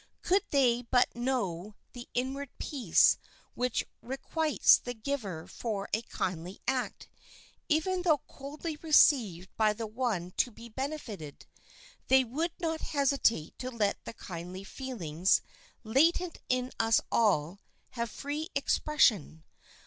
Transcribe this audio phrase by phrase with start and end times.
[0.23, 3.19] Could they but know the inward peace
[3.53, 7.07] which requites the giver for a kindly act,
[7.69, 11.45] even though coldly received by the one to be benefited,
[12.07, 15.43] they would not hesitate to let the kindly feelings,
[15.83, 17.59] latent in us all,
[17.91, 19.43] have free expression.